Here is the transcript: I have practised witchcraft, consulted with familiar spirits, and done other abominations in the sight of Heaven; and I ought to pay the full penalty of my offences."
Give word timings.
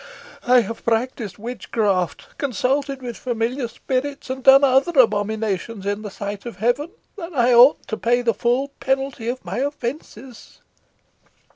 I 0.47 0.61
have 0.61 0.83
practised 0.83 1.37
witchcraft, 1.37 2.35
consulted 2.39 3.03
with 3.03 3.15
familiar 3.17 3.67
spirits, 3.67 4.31
and 4.31 4.43
done 4.43 4.63
other 4.63 4.99
abominations 4.99 5.85
in 5.85 6.01
the 6.01 6.09
sight 6.09 6.43
of 6.47 6.55
Heaven; 6.57 6.89
and 7.19 7.35
I 7.35 7.53
ought 7.53 7.85
to 7.85 7.97
pay 7.97 8.23
the 8.23 8.33
full 8.33 8.69
penalty 8.79 9.27
of 9.27 9.45
my 9.45 9.59
offences." 9.59 10.61